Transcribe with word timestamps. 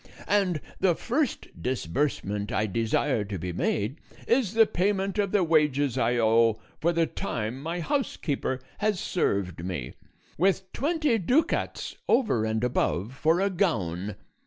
And 0.27 0.61
the 0.79 0.95
first 0.95 1.49
disbursement 1.61 2.51
I 2.51 2.65
desire 2.65 3.23
to 3.25 3.37
be 3.37 3.53
made 3.53 3.99
is 4.27 4.55
the 4.55 4.65
payment 4.65 5.19
of 5.19 5.31
the 5.31 5.43
wages 5.43 5.95
I 5.95 6.17
owe 6.17 6.59
for 6.79 6.91
the 6.91 7.05
time 7.05 7.61
my 7.61 7.81
housekeeper 7.81 8.61
has 8.79 8.99
served 8.99 9.63
me, 9.63 9.93
with 10.39 10.73
twenty 10.73 11.19
ducats, 11.19 11.97
over 12.09 12.45
and 12.45 12.63
above, 12.63 13.13
for 13.13 13.39
a 13.41 13.51
gown. 13.51 14.15